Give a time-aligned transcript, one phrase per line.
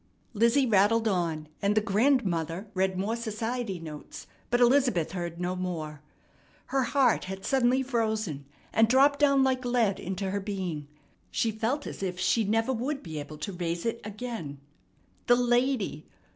[0.33, 6.01] Lizzie rattled on, and the grandmother read more society notes, but Elizabeth heard no more.
[6.73, 10.87] Her hear had suddenly frozen, and dropped down like lead into her being.
[11.29, 14.57] She felt as if she never would be able to raise it again.
[15.27, 16.07] The lady!